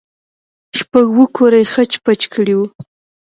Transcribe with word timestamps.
شپږ 0.77 1.05
اوه 1.13 1.25
کوره 1.35 1.57
يې 1.63 1.69
خچ 1.73 1.91
پچ 2.03 2.21
کړي 2.33 2.53
وو. 2.57 2.65